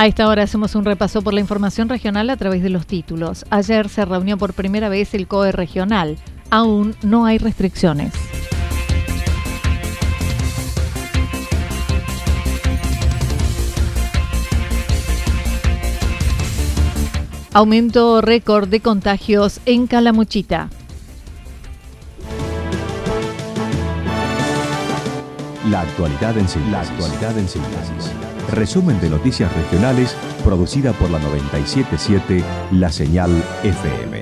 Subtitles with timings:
[0.00, 3.44] A esta hora hacemos un repaso por la información regional a través de los títulos.
[3.50, 6.16] Ayer se reunió por primera vez el COE regional.
[6.48, 8.14] Aún no hay restricciones.
[17.52, 20.70] Aumento récord de contagios en Calamuchita.
[25.70, 26.72] La actualidad en síntesis.
[26.72, 28.12] La actualidad en síntesis.
[28.50, 32.42] Resumen de noticias regionales producida por la 977
[32.72, 33.30] La Señal
[33.62, 34.20] FM.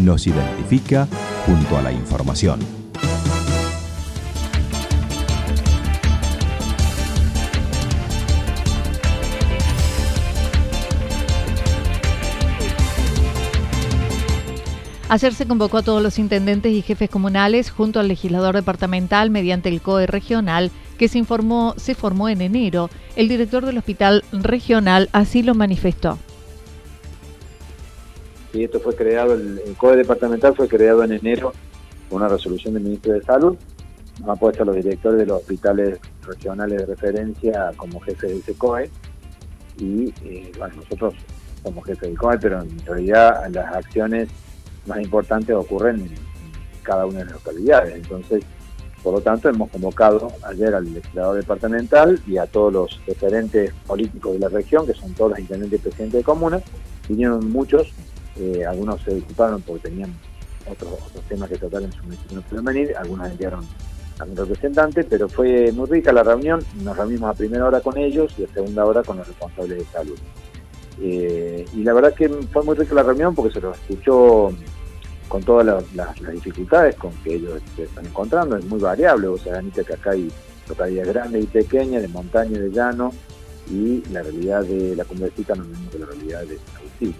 [0.00, 1.08] Nos identifica
[1.46, 2.60] junto a la información.
[15.08, 19.70] Ayer se convocó a todos los intendentes y jefes comunales junto al legislador departamental mediante
[19.70, 22.90] el COE regional que se, informó, se formó en enero.
[23.16, 26.18] El director del hospital regional así lo manifestó.
[28.52, 31.52] Sí, esto fue creado, el, COE departamental fue creado en enero
[32.10, 33.56] con una resolución del ministro de Salud.
[34.26, 38.54] Ha puesto a los directores de los hospitales regionales de referencia como jefes de ese
[38.54, 38.90] COE.
[39.78, 41.14] Y eh, bueno, nosotros
[41.62, 44.28] somos jefes del COE, pero en realidad las acciones
[44.86, 46.10] más importantes ocurren en,
[46.82, 47.94] cada una de las localidades.
[47.94, 48.44] Entonces,
[49.02, 54.34] por lo tanto, hemos convocado ayer al legislador departamental y a todos los referentes políticos
[54.34, 56.62] de la región, que son todos los intendentes y presidentes de comunas.
[57.08, 57.88] Vinieron muchos,
[58.36, 60.14] eh, algunos se disculparon porque tenían
[60.70, 60.92] otros,
[61.28, 63.66] temas que tratar en su municipio no pudieron venir, algunos enviaron
[64.20, 67.98] a un representante, pero fue muy rica la reunión, nos reunimos a primera hora con
[67.98, 70.18] ellos y a segunda hora con los responsables de salud.
[71.00, 74.52] Eh, y la verdad que fue muy rica la reunión porque se lo escuchó
[75.32, 79.62] con todas las, dificultades con que ellos se están encontrando, es muy variable, o sea,
[79.62, 80.30] que acá hay
[80.68, 83.14] localidades grandes y pequeñas, de montaña y de llano,
[83.70, 87.14] y la realidad de la comunidad no es mismo que la realidad de Agustín.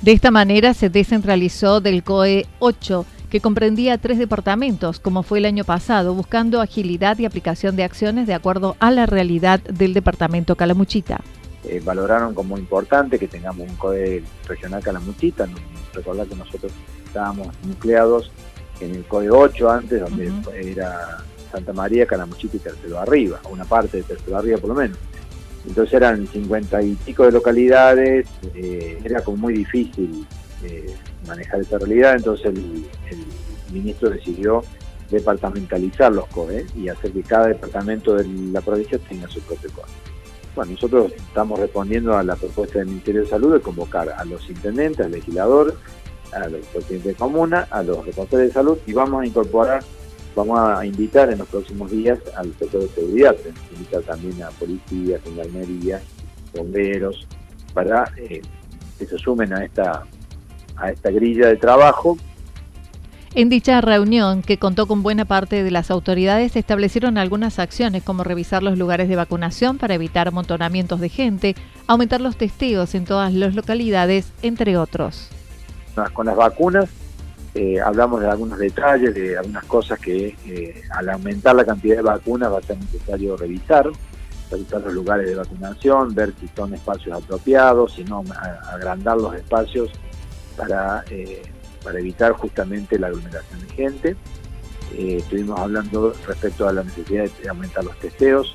[0.00, 5.46] De esta manera se descentralizó del COE 8, que comprendía tres departamentos, como fue el
[5.46, 10.54] año pasado, buscando agilidad y aplicación de acciones de acuerdo a la realidad del departamento
[10.54, 11.20] Calamuchita.
[11.64, 15.48] Eh, valoraron como importante que tengamos un COE regional Calamuchita,
[15.94, 16.70] recordar que nosotros
[17.14, 18.32] estábamos nucleados
[18.80, 21.18] en el COE 8 antes, donde era
[21.52, 24.98] Santa María, Calamuchita y Tercero Arriba, una parte de Tercero Arriba por lo menos.
[25.64, 30.26] Entonces eran cincuenta y pico de localidades, eh, era como muy difícil
[30.64, 30.92] eh,
[31.26, 32.84] manejar esa realidad, entonces el,
[33.72, 34.62] ministro decidió
[35.10, 39.84] departamentalizar los COE y hacer que cada departamento de la provincia tenga su propio COE.
[40.54, 44.48] Bueno, nosotros estamos respondiendo a la propuesta del Ministerio de Salud de convocar a los
[44.48, 45.74] intendentes, al legislador,
[46.34, 49.82] a los presidentes de comuna, a los responsables de salud y vamos a incorporar,
[50.34, 53.36] vamos a invitar en los próximos días al sector de seguridad,
[53.72, 56.00] invitar también a policía, gendarmería,
[56.54, 57.26] bomberos,
[57.72, 58.42] para eh,
[58.98, 60.04] que se sumen a esta,
[60.76, 62.16] a esta grilla de trabajo.
[63.36, 68.04] En dicha reunión, que contó con buena parte de las autoridades, se establecieron algunas acciones
[68.04, 71.56] como revisar los lugares de vacunación para evitar amontonamientos de gente,
[71.88, 75.30] aumentar los testeos en todas las localidades, entre otros
[76.12, 76.88] con las vacunas.
[77.54, 82.02] Eh, hablamos de algunos detalles, de algunas cosas que eh, al aumentar la cantidad de
[82.02, 83.88] vacunas va a ser necesario revisar.
[84.50, 88.24] revisar los lugares de vacunación, ver si son espacios apropiados, si no,
[88.72, 89.90] agrandar los espacios
[90.56, 91.42] para, eh,
[91.82, 94.16] para evitar justamente la aglomeración de gente.
[94.96, 98.54] Estuvimos hablando respecto a la necesidad de aumentar los testeos.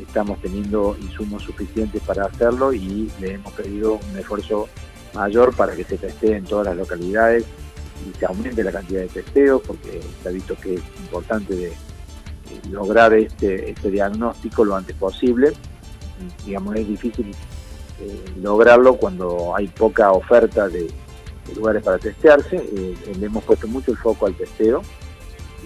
[0.00, 4.68] Estamos teniendo insumos suficientes para hacerlo y le hemos pedido un esfuerzo
[5.14, 7.44] mayor para que se testee en todas las localidades
[8.08, 11.72] y se aumente la cantidad de testeos porque se ha visto que es importante
[12.70, 15.52] lograr este, este diagnóstico lo antes posible.
[16.44, 17.34] Digamos, es difícil
[18.00, 20.90] eh, lograrlo cuando hay poca oferta de,
[21.56, 22.56] lugares para testearse.
[22.56, 24.82] Eh, le hemos puesto mucho el foco al testeo.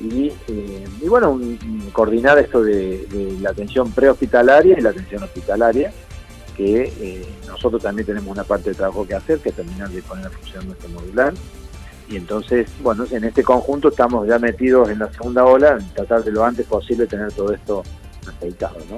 [0.00, 1.40] Y, eh, bueno,
[1.92, 5.92] coordinar esto de, la atención prehospitalaria y la atención hospitalaria,
[6.58, 10.26] que nosotros también tenemos una parte de trabajo que hacer, que es terminar de poner
[10.26, 11.32] en función nuestro modular
[12.10, 16.24] y entonces, bueno, en este conjunto estamos ya metidos en la segunda ola, en tratar
[16.24, 17.82] de lo antes posible tener todo esto
[18.26, 18.96] aceitado, ¿no?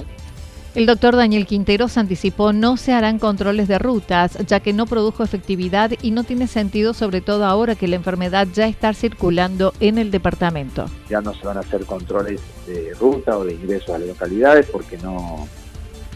[0.77, 5.25] El doctor Daniel Quinteros anticipó no se harán controles de rutas, ya que no produjo
[5.25, 9.99] efectividad y no tiene sentido, sobre todo ahora que la enfermedad ya está circulando en
[9.99, 10.87] el departamento.
[11.09, 14.67] Ya no se van a hacer controles de ruta o de ingreso a las localidades
[14.71, 15.49] porque no,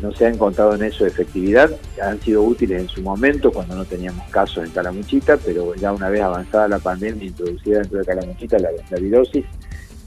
[0.04, 1.70] no se ha encontrado en eso efectividad.
[2.02, 6.10] Han sido útiles en su momento cuando no teníamos casos en Calamuchita, pero ya una
[6.10, 9.46] vez avanzada la pandemia introducida dentro de Calamuchita la, la virosis,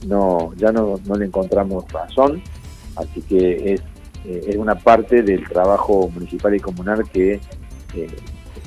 [0.05, 2.43] no, ya no, le encontramos razón.
[2.95, 3.81] Así que es,
[4.25, 8.07] eh, es una parte del trabajo municipal y comunal que eh,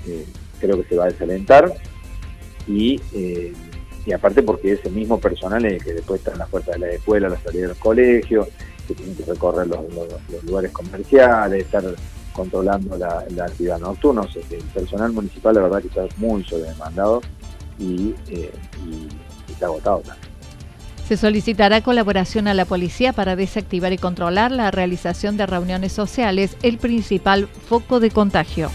[0.08, 0.26] eh,
[0.60, 1.72] creo que se va a desalentar.
[2.66, 3.00] Y,
[4.04, 6.80] y aparte porque ese mismo personal es el que después está en las puertas de
[6.80, 8.48] la escuela, la salida del colegio,
[8.90, 9.78] que tienen que recorrer los,
[10.44, 11.84] lugares comerciales, estar
[12.32, 14.22] controlando la, actividad nocturna.
[14.50, 17.20] el personal municipal, la verdad, que está muy sobredemandado
[17.78, 18.50] y, eh,
[18.84, 20.30] y está agotado también.
[21.06, 26.56] Se solicitará colaboración a la policía para desactivar y controlar la realización de reuniones sociales,
[26.62, 28.70] el principal foco de contagio.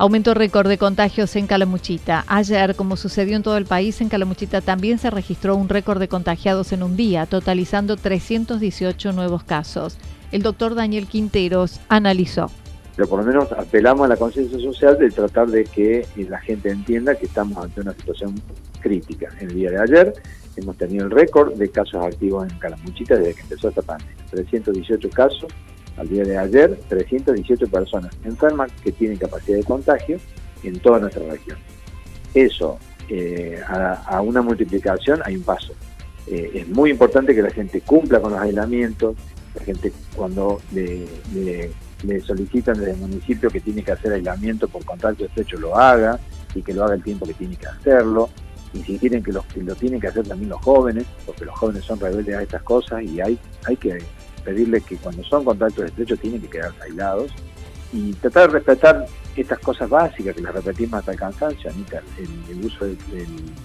[0.00, 2.24] Aumento récord de contagios en Calamuchita.
[2.28, 6.06] Ayer, como sucedió en todo el país, en Calamuchita también se registró un récord de
[6.06, 9.98] contagiados en un día, totalizando 318 nuevos casos.
[10.30, 12.48] El doctor Daniel Quinteros analizó.
[12.94, 16.70] Pero por lo menos apelamos a la conciencia social de tratar de que la gente
[16.70, 18.40] entienda que estamos ante una situación
[18.78, 19.30] crítica.
[19.40, 20.12] En el día de ayer
[20.54, 24.14] hemos tenido el récord de casos activos en Calamuchita desde que empezó esta pandemia.
[24.30, 25.46] 318 casos
[25.98, 30.18] al día de ayer 318 personas enfermas que tienen capacidad de contagio
[30.62, 31.58] en toda nuestra región.
[32.34, 32.78] Eso,
[33.08, 35.72] eh, a, una multiplicación hay un paso.
[36.26, 39.16] Eh, es muy importante que la gente cumpla con los aislamientos,
[39.54, 41.08] la gente cuando le,
[42.24, 46.20] solicitan desde el municipio que tiene que hacer aislamiento por contacto estrecho lo haga
[46.54, 48.28] y que lo haga el tiempo que tiene que hacerlo.
[48.74, 51.58] Y si quieren que lo, que lo tienen que hacer también los jóvenes, porque los
[51.58, 53.98] jóvenes son rebeldes a estas cosas y hay, hay que
[54.44, 57.32] pedirle que cuando son contactos estrechos tienen que quedarse aislados
[57.92, 59.06] y tratar de respetar
[59.36, 62.96] estas cosas básicas que las repetimos hasta el cansancio, Anita, el, uso del,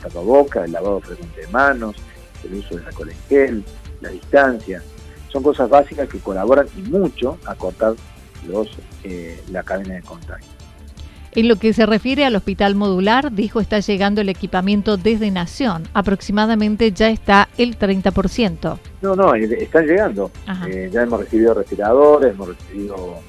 [0.01, 1.95] tapaboca, el lavado frecuente de manos,
[2.43, 3.63] el uso de alcohol en gel,
[4.01, 4.83] la distancia,
[5.29, 7.95] son cosas básicas que colaboran y mucho a cortar
[8.47, 8.69] los,
[9.03, 10.62] eh, la cadena de contagio.
[11.35, 15.87] En lo que se refiere al hospital modular, dijo está llegando el equipamiento desde Nación.
[15.93, 18.77] Aproximadamente ya está el 30%.
[19.01, 20.29] No, no, eh, están llegando.
[20.67, 23.19] Eh, ya hemos recibido respiradores, hemos recibido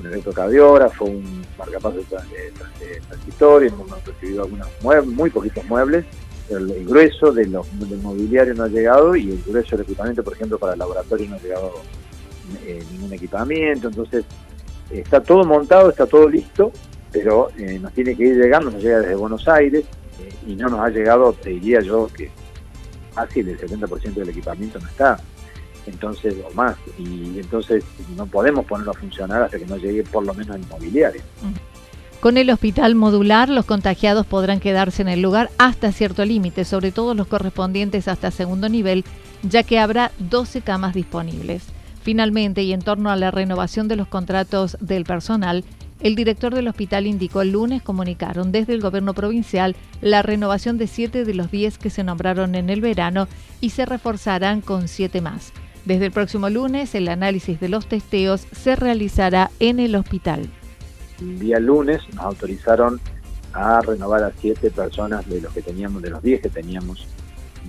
[0.00, 6.04] un electrocardiógrafo, un marcapasos de transitorio, hemos recibido algunos muebles, muy poquitos muebles.
[6.50, 10.32] El, grueso de los, del mobiliario no ha llegado y el grueso del equipamiento, por
[10.32, 11.72] ejemplo, para el laboratorio no ha llegado
[12.66, 13.86] eh, ningún equipamiento.
[13.86, 14.24] Entonces,
[14.90, 16.72] está todo montado, está todo listo
[17.14, 19.84] pero eh, nos tiene que ir llegando, nos llega desde Buenos Aires
[20.20, 22.28] eh, y no nos ha llegado, te diría yo, que
[23.14, 25.16] casi el 70% del equipamiento no está,
[25.86, 27.84] entonces, o más, y entonces
[28.16, 31.22] no podemos ponerlo a funcionar hasta que no llegue por lo menos el mobiliario.
[32.18, 36.90] Con el hospital modular, los contagiados podrán quedarse en el lugar hasta cierto límite, sobre
[36.90, 39.04] todo los correspondientes hasta segundo nivel,
[39.42, 41.62] ya que habrá 12 camas disponibles.
[42.02, 45.64] Finalmente, y en torno a la renovación de los contratos del personal,
[46.00, 50.86] el director del hospital indicó el lunes comunicaron desde el gobierno provincial la renovación de
[50.86, 53.28] siete de los diez que se nombraron en el verano
[53.60, 55.52] y se reforzarán con siete más.
[55.84, 60.48] Desde el próximo lunes, el análisis de los testeos se realizará en el hospital.
[61.20, 63.00] El día lunes nos autorizaron
[63.52, 67.06] a renovar a siete personas de los que teníamos, de los diez que teníamos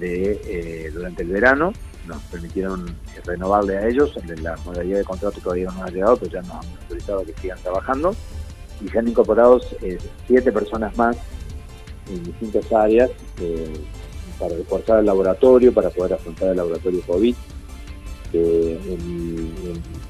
[0.02, 1.74] eh, durante el verano
[2.08, 2.96] nos permitieron
[3.26, 4.14] renovarle a ellos.
[4.42, 7.60] La modalidad de contrato todavía no ha llegado, pero ya nos han autorizado que sigan
[7.62, 8.16] trabajando.
[8.84, 9.98] Y se han incorporado eh,
[10.28, 11.18] siete personas más
[12.10, 13.10] en distintas áreas,
[13.40, 13.74] eh,
[14.40, 17.36] para reforzar el laboratorio, para poder afrontar el laboratorio COVID.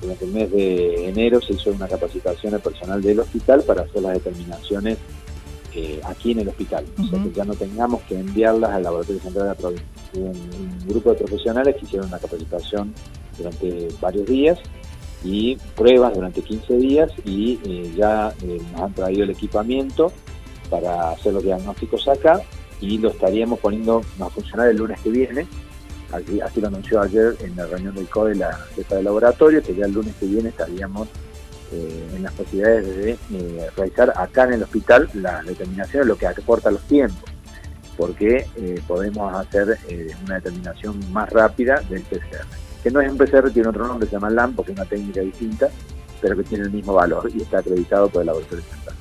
[0.01, 4.01] durante el mes de enero se hizo una capacitación al personal del hospital para hacer
[4.01, 4.97] las determinaciones
[5.75, 9.21] eh, aquí en el hospital, o sea que ya no tengamos que enviarlas al laboratorio
[9.21, 9.87] central de la provincia.
[10.13, 12.93] Un, un grupo de profesionales que hicieron una capacitación
[13.37, 14.59] durante varios días
[15.25, 20.11] y pruebas durante 15 días y eh, ya eh, nos han traído el equipamiento
[20.69, 22.41] para hacer los diagnósticos acá
[22.79, 25.47] y lo estaríamos poniendo a funcionar el lunes que viene.
[26.11, 29.75] Así, así lo anunció ayer en la reunión del CODE la jefa de laboratorio, que
[29.75, 31.07] ya el lunes que viene estaríamos
[31.75, 32.85] eh, en las posibilidades
[33.29, 37.29] de realizar acá en el hospital la determinación de lo que aporta los tiempos,
[37.97, 38.47] porque
[38.87, 39.77] podemos hacer
[40.25, 42.45] una determinación más rápida del PCR
[42.85, 45.19] que no es un PCR, tiene otro nombre, se llama LAM, porque es una técnica
[45.19, 45.69] distinta,
[46.21, 48.95] pero que tiene el mismo valor y está acreditado por el laboratorio central.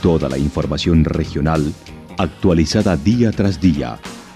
[0.00, 1.70] Toda la información regional
[2.16, 3.98] actualizada día tras día.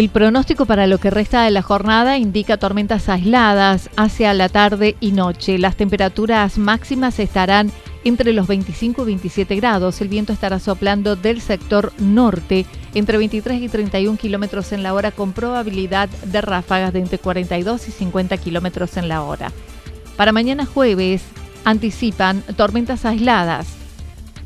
[0.00, 4.96] El pronóstico para lo que resta de la jornada indica tormentas aisladas hacia la tarde
[4.98, 5.58] y noche.
[5.58, 7.70] Las temperaturas máximas estarán
[8.02, 10.00] entre los 25 y 27 grados.
[10.00, 12.64] El viento estará soplando del sector norte
[12.94, 17.88] entre 23 y 31 kilómetros en la hora con probabilidad de ráfagas de entre 42
[17.88, 19.52] y 50 kilómetros en la hora.
[20.16, 21.24] Para mañana jueves
[21.66, 23.66] anticipan tormentas aisladas.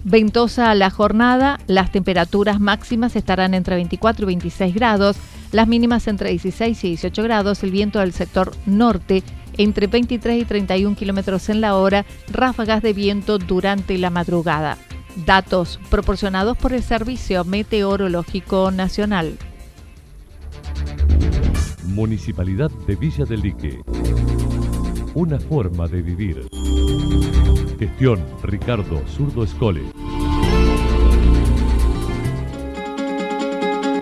[0.02, 5.16] Ventosa la jornada, las temperaturas máximas estarán entre 24 y 26 grados,
[5.54, 9.23] las mínimas entre 16 y 18 grados, el viento del sector norte
[9.56, 14.76] entre 23 y 31 kilómetros en la hora, ráfagas de viento durante la madrugada.
[15.25, 19.38] Datos proporcionados por el Servicio Meteorológico Nacional.
[21.84, 23.80] Municipalidad de Villa del Lique
[25.14, 26.49] una forma de vivir.
[27.78, 29.82] Gestión Ricardo Zurdo Escole.